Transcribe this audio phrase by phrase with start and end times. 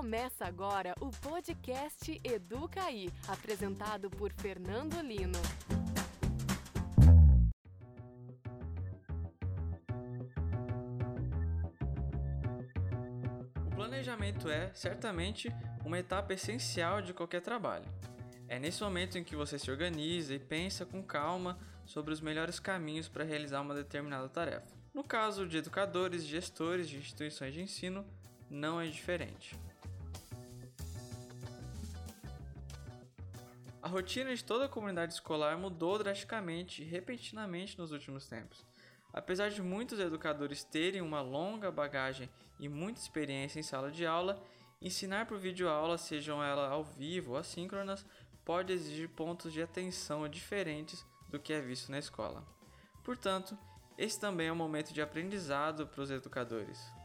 [0.00, 5.38] Começa agora o podcast Educaí, apresentado por Fernando Lino.
[13.66, 17.84] O planejamento é, certamente, uma etapa essencial de qualquer trabalho.
[18.48, 22.58] É nesse momento em que você se organiza e pensa com calma sobre os melhores
[22.58, 24.66] caminhos para realizar uma determinada tarefa.
[24.94, 28.02] No caso de educadores gestores de instituições de ensino,
[28.48, 29.60] não é diferente.
[33.90, 38.64] Rotina de toda a comunidade escolar mudou drasticamente e repentinamente nos últimos tempos.
[39.12, 44.42] Apesar de muitos educadores terem uma longa bagagem e muita experiência em sala de aula,
[44.80, 48.06] ensinar por videoaula, sejam elas ao vivo ou assíncronas,
[48.44, 52.46] pode exigir pontos de atenção diferentes do que é visto na escola.
[53.04, 53.58] Portanto,
[53.98, 56.99] esse também é um momento de aprendizado para os educadores.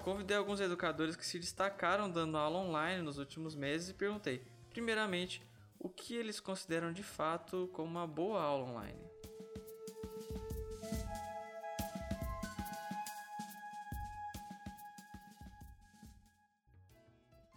[0.00, 4.42] Eu convidei alguns educadores que se destacaram dando aula online nos últimos meses e perguntei,
[4.70, 5.42] primeiramente,
[5.78, 8.98] o que eles consideram de fato como uma boa aula online.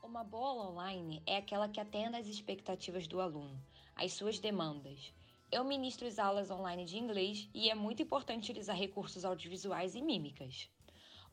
[0.03, 3.57] Uma boa aula online é aquela que atenda às expectativas do aluno,
[3.95, 5.13] às suas demandas.
[5.50, 10.02] Eu ministro as aulas online de inglês e é muito importante utilizar recursos audiovisuais e
[10.02, 10.69] mímicas.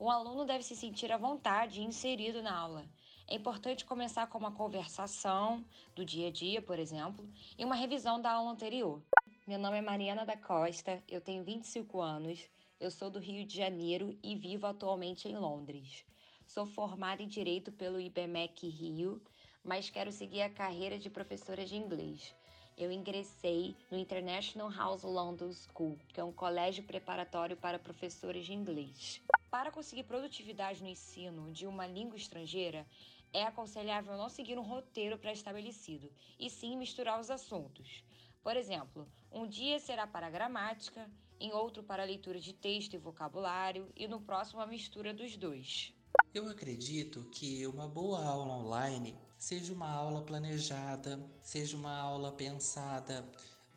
[0.03, 2.87] O aluno deve se sentir à vontade e inserido na aula.
[3.29, 5.63] É importante começar com uma conversação
[5.95, 9.03] do dia a dia, por exemplo, e uma revisão da aula anterior.
[9.47, 12.49] Meu nome é Mariana da Costa, eu tenho 25 anos,
[12.81, 16.03] eu sou do Rio de Janeiro e vivo atualmente em Londres.
[16.47, 19.23] Sou formada em Direito pelo IBMEC Rio,
[19.63, 22.35] mas quero seguir a carreira de professora de inglês.
[22.77, 28.55] Eu ingressei no International House London School, que é um colégio preparatório para professores de
[28.55, 29.21] inglês.
[29.51, 32.87] Para conseguir produtividade no ensino de uma língua estrangeira,
[33.33, 38.03] é aconselhável não seguir um roteiro pré-estabelecido, e sim misturar os assuntos.
[38.43, 43.89] Por exemplo, um dia será para gramática, em outro para leitura de texto e vocabulário,
[43.95, 45.93] e no próximo a mistura dos dois.
[46.33, 53.25] Eu acredito que uma boa aula online seja uma aula planejada, seja uma aula pensada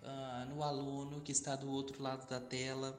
[0.02, 2.94] uh, no aluno que está do outro lado da tela,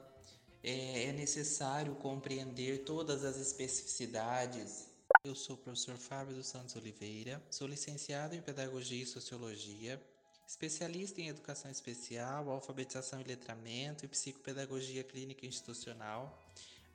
[0.63, 4.87] é, é necessário compreender todas as especificidades.
[5.23, 10.01] Eu sou o professor Fábio dos Santos Oliveira, sou licenciado em Pedagogia e Sociologia,
[10.47, 16.43] especialista em Educação Especial, Alfabetização e Letramento e Psicopedagogia Clínica Institucional,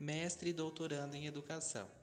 [0.01, 2.00] mestre e doutorando em Educação.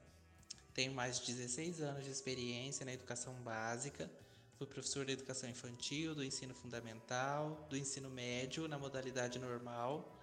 [0.78, 4.08] Tenho mais de 16 anos de experiência na educação básica,
[4.56, 10.16] fui professor de educação infantil, do ensino fundamental, do ensino médio na modalidade normal.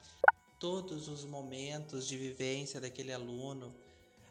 [0.57, 3.75] Todos os momentos de vivência daquele aluno,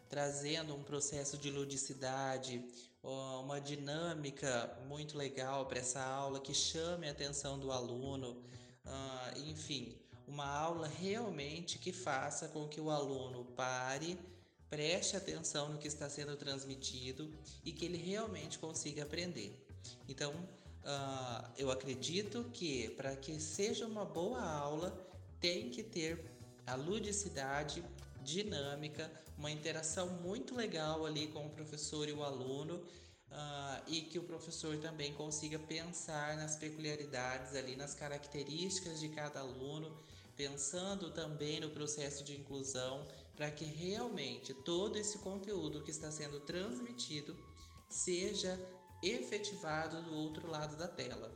[0.09, 2.65] trazendo um processo de ludicidade,
[3.03, 8.43] uma dinâmica muito legal para essa aula que chame a atenção do aluno,
[8.87, 9.95] ah, enfim,
[10.27, 14.19] uma aula realmente que faça com que o aluno pare,
[14.75, 17.33] preste atenção no que está sendo transmitido
[17.65, 19.65] e que ele realmente consiga aprender.
[20.09, 24.91] Então, uh, eu acredito que para que seja uma boa aula,
[25.41, 26.29] tem que ter
[26.67, 27.85] a ludicidade
[28.25, 29.09] dinâmica,
[29.39, 32.83] uma interação muito legal ali com o professor e o aluno.
[33.31, 39.41] Uh, e que o professor também consiga pensar nas peculiaridades ali, nas características de cada
[39.41, 39.97] aluno,
[40.37, 43.05] pensando também no processo de inclusão,
[43.37, 47.37] para que realmente todo esse conteúdo que está sendo transmitido
[47.89, 48.59] seja
[49.03, 51.33] efetivado do outro lado da tela.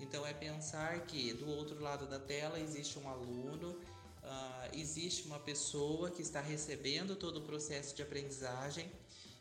[0.00, 5.38] Então, é pensar que do outro lado da tela existe um aluno, uh, existe uma
[5.38, 8.90] pessoa que está recebendo todo o processo de aprendizagem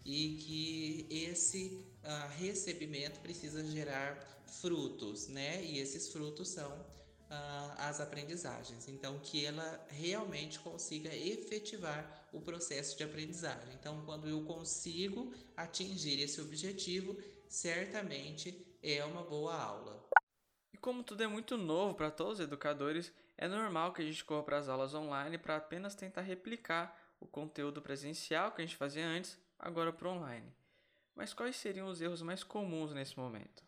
[0.05, 5.63] e que esse uh, recebimento precisa gerar frutos, né?
[5.63, 6.85] E esses frutos são
[7.33, 8.87] uh, as aprendizagens.
[8.87, 13.73] Então, que ela realmente consiga efetivar o processo de aprendizagem.
[13.73, 17.17] Então, quando eu consigo atingir esse objetivo,
[17.47, 20.03] certamente é uma boa aula
[20.83, 24.43] como tudo é muito novo para todos os educadores, é normal que a gente corra
[24.43, 29.07] para as aulas online para apenas tentar replicar o conteúdo presencial que a gente fazia
[29.07, 30.53] antes, agora para online.
[31.15, 33.63] Mas quais seriam os erros mais comuns nesse momento?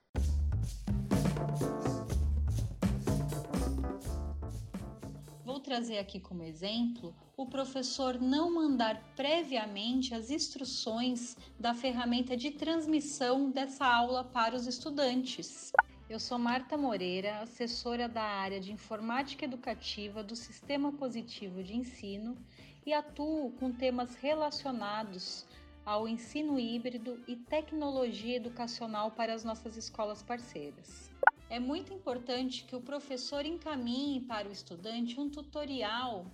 [5.66, 13.50] Trazer aqui como exemplo o professor não mandar previamente as instruções da ferramenta de transmissão
[13.50, 15.74] dessa aula para os estudantes.
[16.08, 22.38] Eu sou Marta Moreira, assessora da área de Informática Educativa do Sistema Positivo de Ensino
[22.86, 25.48] e atuo com temas relacionados
[25.84, 31.10] ao ensino híbrido e tecnologia educacional para as nossas escolas parceiras.
[31.48, 36.26] É muito importante que o professor encaminhe para o estudante um tutorial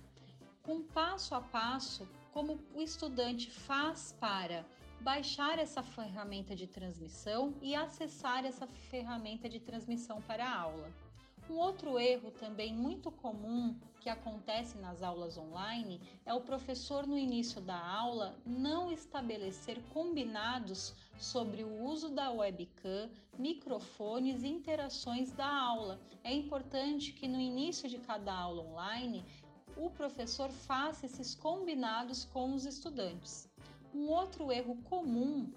[0.62, 4.64] com passo a passo como o estudante faz para
[5.00, 10.90] baixar essa ferramenta de transmissão e acessar essa ferramenta de transmissão para a aula.
[11.50, 17.18] Um outro erro também muito comum que acontece nas aulas online é o professor, no
[17.18, 25.46] início da aula, não estabelecer combinados sobre o uso da webcam, microfones e interações da
[25.46, 26.00] aula.
[26.24, 29.24] É importante que no início de cada aula online
[29.76, 33.48] o professor faça esses combinados com os estudantes.
[33.94, 35.52] Um outro erro comum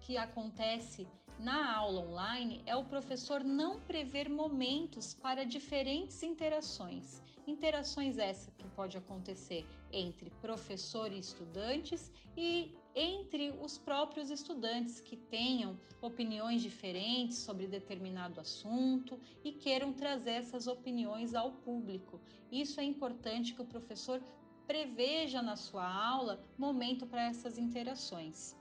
[0.00, 1.06] que acontece
[1.38, 7.20] na aula online é o professor não prever momentos para diferentes interações.
[7.46, 15.16] Interações essas que pode acontecer entre professor e estudantes e entre os próprios estudantes que
[15.16, 22.20] tenham opiniões diferentes sobre determinado assunto e queiram trazer essas opiniões ao público.
[22.50, 24.22] Isso é importante que o professor
[24.66, 28.56] preveja na sua aula momento para essas interações.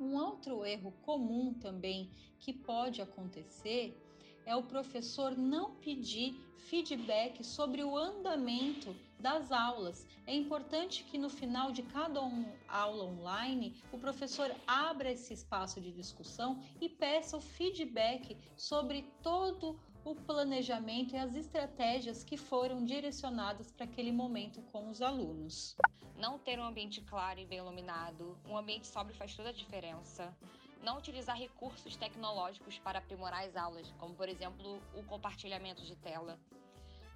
[0.00, 3.96] Um outro erro comum também que pode acontecer
[4.44, 10.04] é o professor não pedir feedback sobre o andamento das aulas.
[10.26, 15.80] É importante que no final de cada um, aula online o professor abra esse espaço
[15.80, 22.84] de discussão e peça o feedback sobre todo o planejamento e as estratégias que foram
[22.84, 25.76] direcionadas para aquele momento com os alunos.
[26.16, 30.36] Não ter um ambiente claro e bem iluminado, um ambiente sóbrio faz toda a diferença.
[30.82, 36.36] Não utilizar recursos tecnológicos para aprimorar as aulas, como por exemplo o compartilhamento de tela.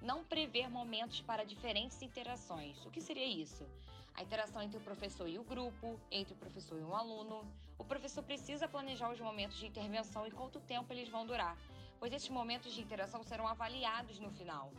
[0.01, 2.85] Não prever momentos para diferentes interações.
[2.85, 3.65] O que seria isso?
[4.13, 7.45] A interação entre o professor e o grupo, entre o professor e um aluno.
[7.77, 11.57] O professor precisa planejar os momentos de intervenção e quanto tempo eles vão durar
[11.99, 14.71] pois esses momentos de interação serão avaliados no final.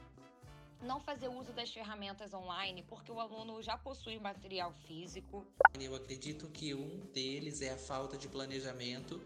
[0.81, 5.45] Não fazer uso das ferramentas online porque o aluno já possui material físico.
[5.79, 9.21] Eu acredito que um deles é a falta de planejamento.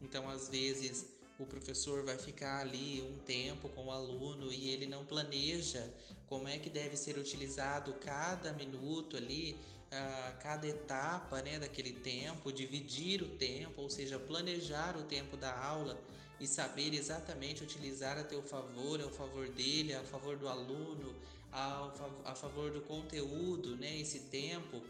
[0.00, 4.86] Então, às vezes, o professor vai ficar ali um tempo com o aluno e ele
[4.86, 5.92] não planeja
[6.26, 9.56] como é que deve ser utilizado cada minuto ali,
[9.92, 15.56] uh, cada etapa né, daquele tempo, dividir o tempo, ou seja, planejar o tempo da
[15.58, 15.98] aula
[16.40, 21.14] e saber exatamente utilizar a teu favor, ao favor dele, a favor do aluno,
[21.50, 21.92] ao,
[22.24, 23.98] a favor do conteúdo, né?
[23.98, 24.82] Esse tempo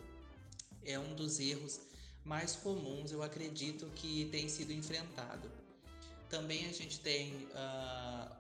[0.85, 1.81] é um dos erros
[2.25, 5.62] mais comuns, eu acredito que tem sido enfrentado.
[6.33, 8.35] Também a gente tem uh,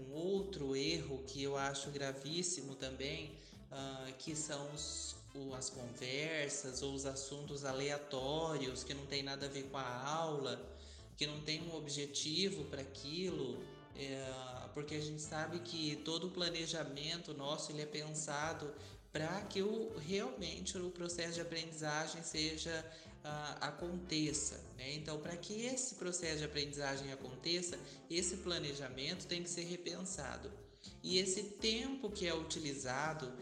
[0.00, 3.38] um outro erro que eu acho gravíssimo também,
[3.70, 5.14] uh, que são os,
[5.54, 10.58] as conversas ou os assuntos aleatórios que não tem nada a ver com a aula
[11.18, 13.62] que não tem um objetivo para aquilo,
[13.94, 14.26] é,
[14.72, 18.72] porque a gente sabe que todo o planejamento nosso ele é pensado
[19.12, 22.84] para que o, realmente o processo de aprendizagem seja
[23.60, 24.60] aconteça.
[24.76, 24.94] Né?
[24.94, 27.78] Então, para que esse processo de aprendizagem aconteça,
[28.10, 30.50] esse planejamento tem que ser repensado.
[31.02, 33.32] E esse tempo que é utilizado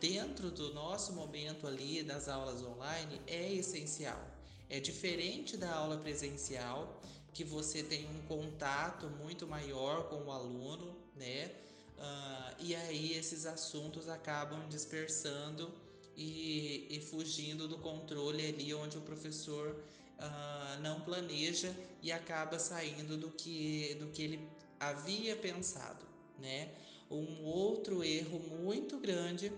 [0.00, 4.20] dentro do nosso momento ali das aulas online é essencial.
[4.68, 7.00] É diferente da aula presencial
[7.32, 11.50] que você tem um contato muito maior com o aluno, né?
[11.98, 15.72] Uh, e aí esses assuntos acabam dispersando
[16.16, 19.76] e, e, fugindo do controle ali onde o professor
[20.18, 26.04] uh, não planeja e acaba saindo do que, do que ele havia pensado,
[26.38, 26.70] né?
[27.10, 29.52] Um outro erro muito grande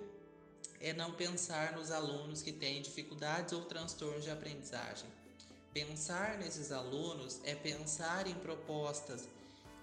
[0.80, 5.08] é não pensar nos alunos que têm dificuldades ou transtornos de aprendizagem.
[5.72, 9.28] Pensar nesses alunos é pensar em propostas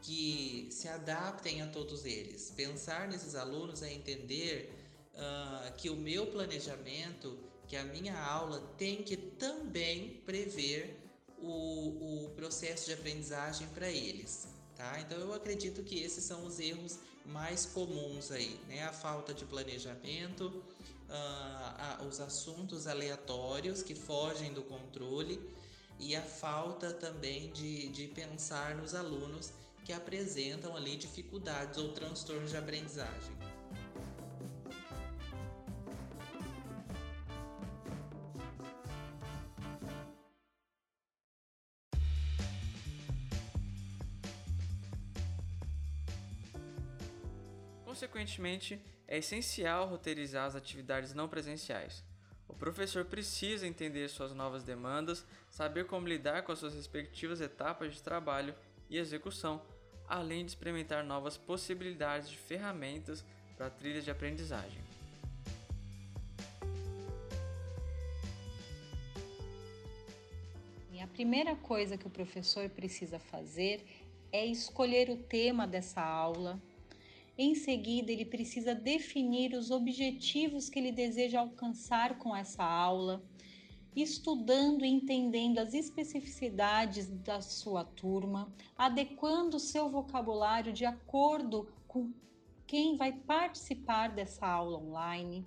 [0.02, 2.52] que se adaptem a todos eles.
[2.56, 4.81] Pensar nesses alunos é entender
[5.16, 7.38] uh, que o meu planejamento,
[7.68, 10.98] que a minha aula tem que também prever
[11.42, 14.48] o, o processo de aprendizagem para eles.
[14.76, 15.00] Tá?
[15.00, 18.84] Então eu acredito que esses são os erros mais comuns aí, né?
[18.84, 25.40] A falta de planejamento, uh, os assuntos aleatórios que fogem do controle
[26.00, 29.52] e a falta também de, de pensar nos alunos
[29.86, 33.51] que apresentam ali dificuldades ou transtornos de aprendizagem.
[48.32, 52.02] Consequentemente, é essencial roteirizar as atividades não presenciais.
[52.48, 57.94] O professor precisa entender suas novas demandas, saber como lidar com as suas respectivas etapas
[57.94, 58.56] de trabalho
[58.90, 59.62] e execução,
[60.08, 63.26] além de experimentar novas possibilidades de ferramentas
[63.58, 64.82] para a trilha de aprendizagem.
[70.94, 73.86] E a primeira coisa que o professor precisa fazer
[74.32, 76.58] é escolher o tema dessa aula.
[77.44, 83.24] Em seguida, ele precisa definir os objetivos que ele deseja alcançar com essa aula,
[83.96, 92.14] estudando e entendendo as especificidades da sua turma, adequando o seu vocabulário de acordo com
[92.68, 95.44] quem vai participar dessa aula online.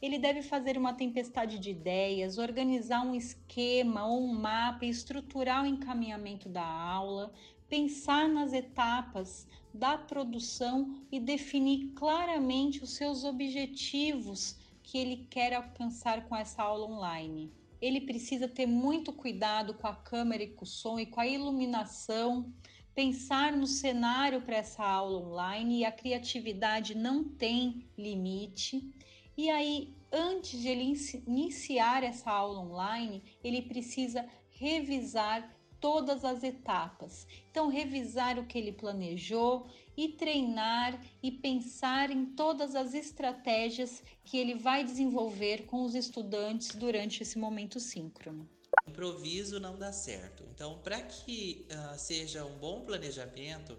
[0.00, 5.66] Ele deve fazer uma tempestade de ideias, organizar um esquema ou um mapa estruturar o
[5.66, 7.34] encaminhamento da aula,
[7.68, 16.28] pensar nas etapas da produção e definir claramente os seus objetivos que ele quer alcançar
[16.28, 17.50] com essa aula online.
[17.80, 21.26] Ele precisa ter muito cuidado com a câmera e com o som e com a
[21.26, 22.52] iluminação
[22.94, 28.88] pensar no cenário para essa aula online e a criatividade não tem limite.
[29.36, 30.94] E aí, antes de ele
[31.26, 35.53] iniciar essa aula online, ele precisa revisar
[35.84, 37.26] todas as etapas.
[37.50, 44.38] Então, revisar o que ele planejou e treinar e pensar em todas as estratégias que
[44.38, 48.48] ele vai desenvolver com os estudantes durante esse momento síncrono
[48.86, 50.44] improviso não dá certo.
[50.54, 53.76] Então, para que uh, seja um bom planejamento,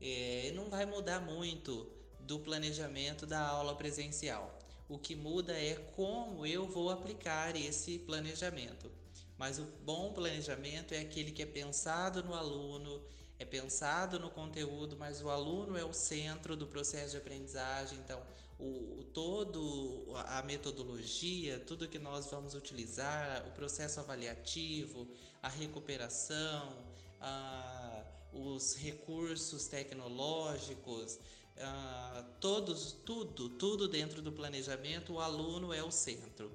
[0.00, 1.88] é, não vai mudar muito
[2.20, 4.58] do planejamento da aula presencial.
[4.88, 8.90] O que muda é como eu vou aplicar esse planejamento.
[9.38, 13.02] Mas o bom planejamento é aquele que é pensado no aluno,
[13.38, 17.98] é pensado no conteúdo, mas o aluno é o centro do processo de aprendizagem.
[17.98, 18.22] Então,
[18.58, 25.06] o, o, todo a metodologia, tudo que nós vamos utilizar, o processo avaliativo,
[25.42, 26.82] a recuperação,
[27.20, 28.02] a,
[28.32, 31.18] os recursos tecnológicos,
[31.58, 36.50] a, todos, tudo, tudo dentro do planejamento, o aluno é o centro.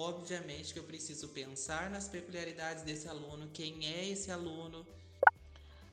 [0.00, 4.86] Obviamente que eu preciso pensar nas peculiaridades desse aluno, quem é esse aluno.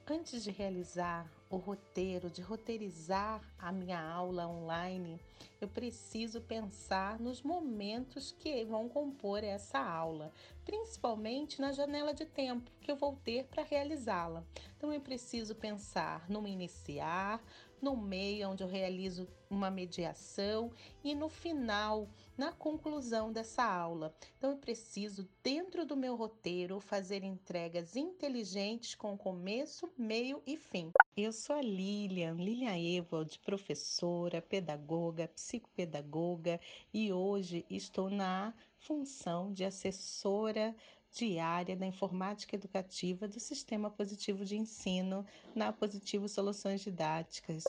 [0.07, 5.19] Antes de realizar o roteiro, de roteirizar a minha aula online,
[5.59, 10.31] eu preciso pensar nos momentos que vão compor essa aula,
[10.63, 14.43] principalmente na janela de tempo que eu vou ter para realizá-la.
[14.77, 17.43] Então eu preciso pensar no iniciar,
[17.81, 20.71] no meio, onde eu realizo uma mediação,
[21.03, 24.13] e no final, na conclusão dessa aula.
[24.37, 30.91] Então, eu preciso, dentro do meu roteiro, fazer entregas inteligentes com começo, meio e fim.
[31.15, 36.59] Eu sou a Lilian, Lilian Evald, professora, pedagoga, psicopedagoga,
[36.93, 40.75] e hoje estou na função de assessora
[41.15, 47.63] diária da informática educativa do Sistema Positivo de Ensino na Positivo Soluções Didáticas.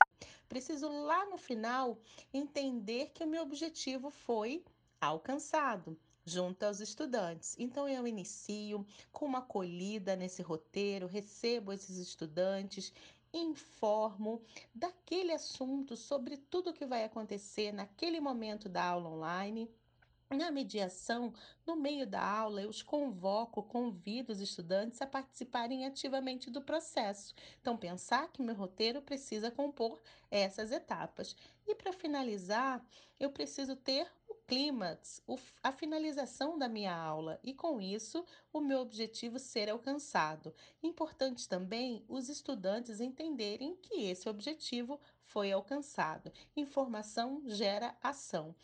[0.48, 1.96] Preciso lá no final
[2.34, 4.64] entender que o meu objetivo foi
[5.00, 7.54] alcançado junto aos estudantes.
[7.56, 12.92] Então eu inicio com uma acolhida nesse roteiro, recebo esses estudantes,
[13.32, 14.42] informo
[14.74, 19.70] daquele assunto sobre tudo o que vai acontecer naquele momento da aula online
[20.34, 21.32] na mediação,
[21.64, 27.34] no meio da aula, eu os convoco, convido os estudantes a participarem ativamente do processo.
[27.60, 31.36] Então, pensar que meu roteiro precisa compor essas etapas.
[31.66, 32.84] E para finalizar,
[33.18, 35.22] eu preciso ter o clímax,
[35.62, 40.54] a finalização da minha aula e, com isso, o meu objetivo ser alcançado.
[40.82, 46.32] Importante também os estudantes entenderem que esse objetivo foi alcançado.
[46.56, 48.54] Informação gera ação.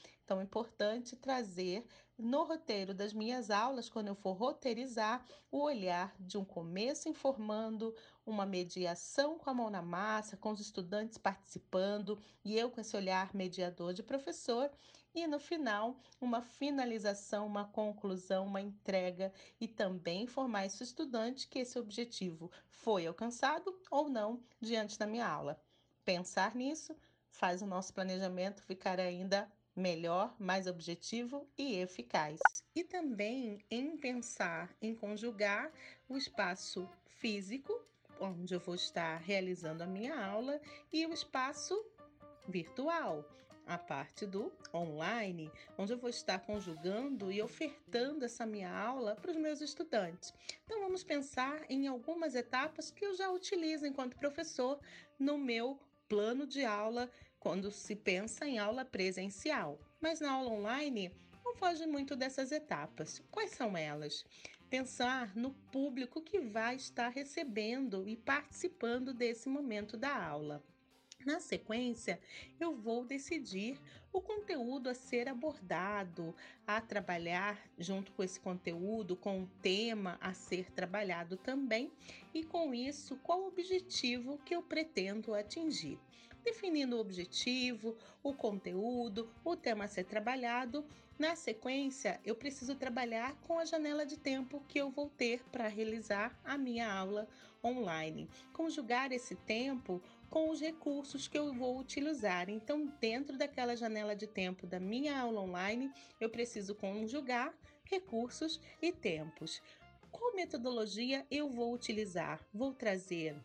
[0.41, 1.87] É importante trazer
[2.19, 7.95] no roteiro das minhas aulas, quando eu for roteirizar, o olhar de um começo informando,
[8.25, 12.97] uma mediação com a mão na massa, com os estudantes participando e eu com esse
[12.97, 14.71] olhar mediador de professor,
[15.15, 21.59] e no final, uma finalização, uma conclusão, uma entrega e também informar esse estudante que
[21.59, 25.61] esse objetivo foi alcançado ou não diante da minha aula.
[26.05, 26.97] Pensar nisso
[27.29, 32.41] faz o nosso planejamento ficar ainda melhor, mais objetivo e eficaz.
[32.75, 35.71] E também em pensar em conjugar
[36.09, 37.81] o espaço físico,
[38.21, 40.61] onde eu vou estar realizando a minha aula,
[40.93, 41.75] e o espaço
[42.49, 43.25] virtual,
[43.67, 49.31] a parte do online, onde eu vou estar conjugando e ofertando essa minha aula para
[49.31, 50.35] os meus estudantes.
[50.65, 54.81] Então, vamos pensar em algumas etapas que eu já utilizo enquanto professor
[55.19, 57.11] no meu plano de aula
[57.43, 59.77] quando se pensa em aula presencial.
[60.01, 61.11] Mas na aula online,
[61.45, 63.21] não foge muito dessas etapas.
[63.33, 64.25] Quais são elas?
[64.71, 70.63] Pensar no público que vai estar recebendo e participando desse momento da aula.
[71.27, 72.21] Na sequência,
[72.61, 73.77] eu vou decidir
[74.13, 76.33] o conteúdo a ser abordado,
[76.65, 81.91] a trabalhar junto com esse conteúdo, com o tema a ser trabalhado também,
[82.33, 85.99] e com isso, qual o objetivo que eu pretendo atingir.
[86.45, 90.85] Definindo o objetivo, o conteúdo, o tema a ser trabalhado,
[91.19, 95.69] na sequência, eu preciso trabalhar com a janela de tempo que eu vou ter para
[95.69, 97.29] realizar a minha aula
[97.63, 98.29] online.
[98.53, 102.51] Conjugar esse tempo com os recursos que eu vou utilizar.
[102.51, 108.91] Então, dentro daquela janela de tempo da minha aula online, eu preciso conjugar recursos e
[108.91, 109.63] tempos.
[110.11, 112.45] Qual metodologia eu vou utilizar?
[112.53, 113.37] Vou trazer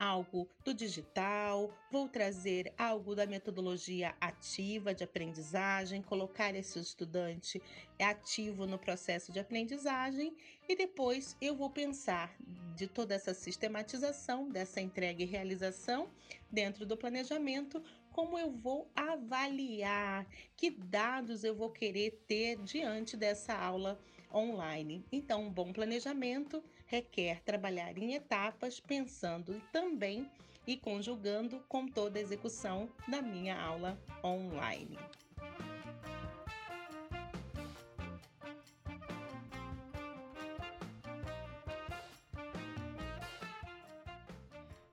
[0.00, 7.62] algo do digital, vou trazer algo da metodologia ativa de aprendizagem, colocar esse estudante
[8.00, 10.34] ativo no processo de aprendizagem
[10.66, 12.34] e depois eu vou pensar
[12.74, 16.08] de toda essa sistematização, dessa entrega e realização
[16.50, 20.26] dentro do planejamento, como eu vou avaliar,
[20.56, 24.00] que dados eu vou querer ter diante dessa aula
[24.32, 25.04] online.
[25.12, 30.28] Então, um bom planejamento requer trabalhar em etapas, pensando também
[30.66, 34.98] e conjugando com toda a execução da minha aula online.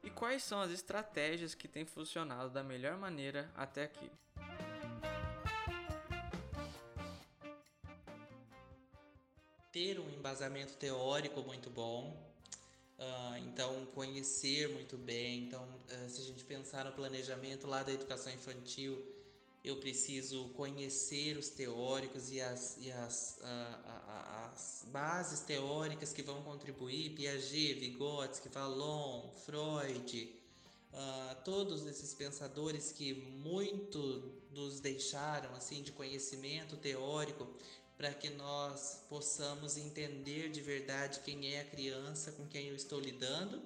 [0.03, 4.11] E quais são as estratégias que têm funcionado da melhor maneira até aqui?
[10.27, 12.13] Embasamento teórico muito bom,
[12.99, 15.45] uh, então conhecer muito bem.
[15.45, 19.01] Então, uh, se a gente pensar no planejamento lá da educação infantil,
[19.63, 26.41] eu preciso conhecer os teóricos e as, e as, uh, as bases teóricas que vão
[26.41, 30.35] contribuir, Piaget, Vygotsky, Vallon, Freud,
[31.45, 37.47] todos esses pensadores que muito nos deixaram assim de conhecimento teórico
[37.97, 42.99] para que nós possamos entender de verdade quem é a criança com quem eu estou
[42.99, 43.59] lidando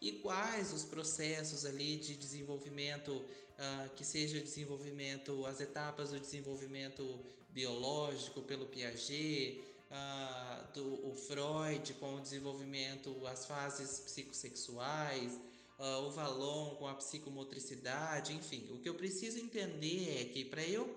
[0.00, 7.20] e quais os processos ali de desenvolvimento, uh, que seja desenvolvimento, as etapas do desenvolvimento
[7.50, 15.38] biológico pelo Piaget, uh, do o Freud com o desenvolvimento, as fases psicossexuais,
[15.78, 20.62] uh, o Valon com a psicomotricidade, enfim, o que eu preciso entender é que para
[20.62, 20.94] eu,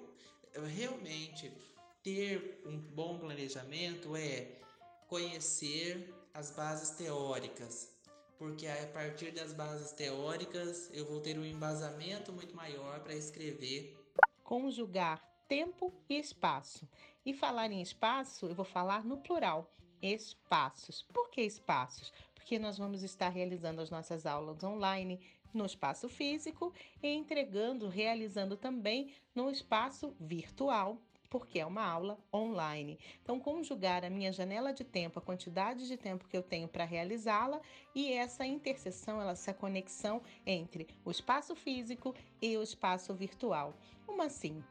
[0.54, 1.52] eu realmente
[2.08, 4.62] ter um bom planejamento é
[5.10, 7.94] conhecer as bases teóricas,
[8.38, 13.94] porque a partir das bases teóricas eu vou ter um embasamento muito maior para escrever.
[14.42, 16.88] Conjugar tempo e espaço.
[17.26, 19.70] E falar em espaço, eu vou falar no plural,
[20.02, 21.06] espaços.
[21.14, 22.14] Por que espaços?
[22.34, 25.20] Porque nós vamos estar realizando as nossas aulas online
[25.54, 33.00] no espaço físico e entregando, realizando também no espaço virtual porque é uma aula online.
[33.22, 36.86] Então, conjugar a minha janela de tempo, a quantidade de tempo que eu tenho para
[36.86, 37.62] realizá-la
[37.94, 43.74] e essa interseção, essa conexão entre o espaço físico e o espaço virtual.
[44.06, 44.64] Como assim?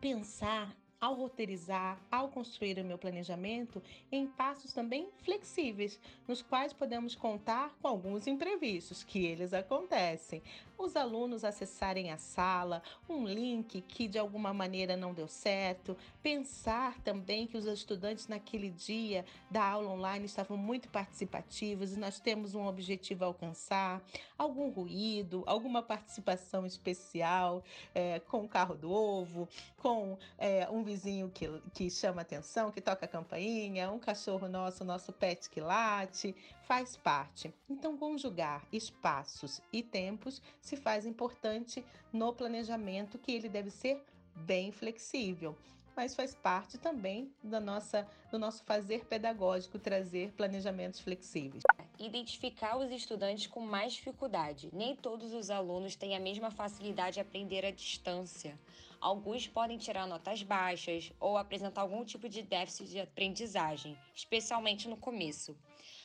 [0.00, 7.14] Pensar ao roteirizar, ao construir o meu planejamento, em passos também flexíveis, nos quais podemos
[7.14, 10.42] contar com alguns imprevistos, que eles acontecem.
[10.76, 17.00] Os alunos acessarem a sala, um link que de alguma maneira não deu certo, pensar
[17.02, 22.54] também que os estudantes naquele dia da aula online estavam muito participativos e nós temos
[22.54, 24.02] um objetivo a alcançar,
[24.36, 27.62] algum ruído, alguma participação especial
[27.94, 32.80] é, com o carro do ovo, com é, um vizinho que, que chama atenção, que
[32.80, 36.34] toca a campainha, um cachorro nosso, nosso pet que late,
[36.66, 37.52] faz parte.
[37.68, 44.02] Então, conjugar espaços e tempos se faz importante no planejamento, que ele deve ser
[44.34, 45.56] bem flexível
[45.96, 51.62] mas faz parte também da nossa, do nosso fazer pedagógico trazer planejamentos flexíveis.
[51.98, 54.68] Identificar os estudantes com mais dificuldade.
[54.72, 58.58] Nem todos os alunos têm a mesma facilidade de aprender à distância.
[59.00, 64.96] Alguns podem tirar notas baixas ou apresentar algum tipo de déficit de aprendizagem, especialmente no
[64.96, 65.56] começo.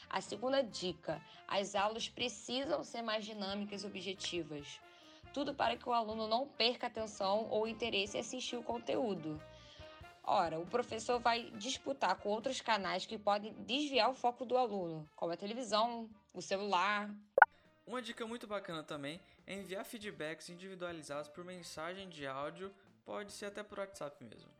[0.09, 4.79] A segunda dica: as aulas precisam ser mais dinâmicas e objetivas.
[5.33, 9.39] Tudo para que o aluno não perca atenção ou interesse em assistir o conteúdo.
[10.23, 15.07] Ora, o professor vai disputar com outros canais que podem desviar o foco do aluno,
[15.15, 17.09] como a televisão, o celular.
[17.85, 22.71] Uma dica muito bacana também enviar feedbacks individualizados por mensagem de áudio,
[23.03, 24.51] pode ser até por WhatsApp mesmo.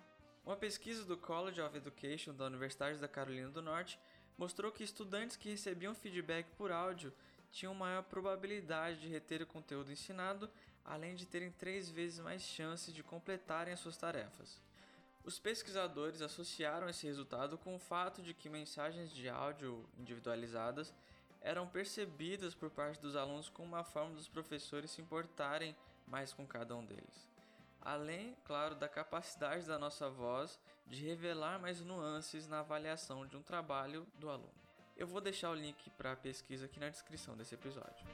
[0.43, 3.99] Uma pesquisa do College of Education da Universidade da Carolina do Norte
[4.39, 7.11] mostrou que estudantes que recebiam feedback por áudio
[7.51, 10.49] tinham maior probabilidade de reter o conteúdo ensinado,
[10.85, 14.61] além de terem três vezes mais chances de completarem as suas tarefas.
[15.25, 20.93] Os pesquisadores associaram esse resultado com o fato de que mensagens de áudio individualizadas
[21.41, 25.75] eram percebidas por parte dos alunos como uma forma dos professores se importarem
[26.07, 27.28] mais com cada um deles.
[27.81, 33.41] Além, claro, da capacidade da nossa voz de revelar mais nuances na avaliação de um
[33.41, 34.53] trabalho do aluno.
[34.97, 38.05] Eu vou deixar o link para a pesquisa aqui na descrição desse episódio.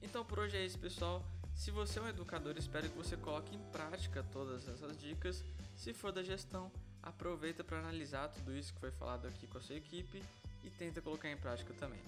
[0.00, 1.22] Então por hoje é isso, pessoal.
[1.58, 5.44] Se você é um educador, espero que você coloque em prática todas essas dicas.
[5.76, 6.70] Se for da gestão,
[7.02, 10.22] aproveita para analisar tudo isso que foi falado aqui com a sua equipe
[10.62, 11.98] e tenta colocar em prática também.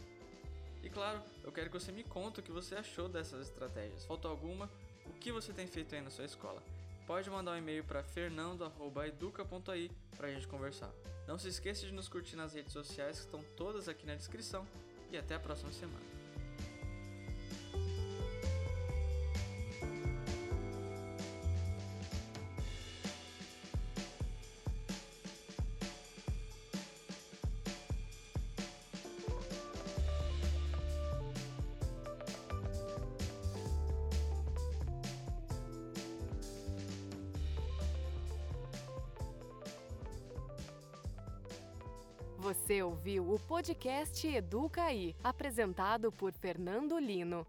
[0.84, 4.04] E claro, eu quero que você me conte o que você achou dessas estratégias.
[4.04, 4.70] Faltou alguma?
[5.04, 6.62] O que você tem feito aí na sua escola?
[7.04, 10.92] Pode mandar um e-mail para fernando@educa.ai para a gente conversar.
[11.26, 14.64] Não se esqueça de nos curtir nas redes sociais que estão todas aqui na descrição
[15.10, 16.19] e até a próxima semana.
[42.70, 47.44] Você ouviu o podcast Educa aí, apresentado por Fernando Lino.